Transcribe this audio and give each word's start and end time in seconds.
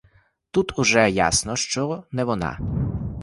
Тут 0.51 0.79
уже 0.79 1.07
ясно, 1.11 1.55
що 1.55 2.03
не 2.11 2.23
вона. 2.23 2.59